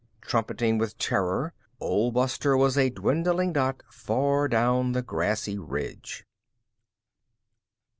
[0.19, 6.25] Trumpeting with terror, Old Buster was a dwindling dot far down the grassy ridge.